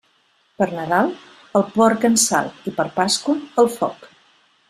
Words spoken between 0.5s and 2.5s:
Per Nadal, el porc en sal,